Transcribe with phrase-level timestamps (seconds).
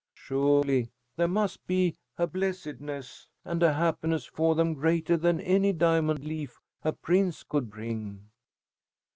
[0.15, 6.23] Surely there must be a blessedness and a happiness for them greater than any diamond
[6.25, 8.27] leaf a prince could bring."